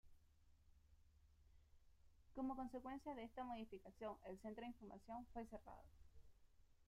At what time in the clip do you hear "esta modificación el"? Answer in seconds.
3.25-4.39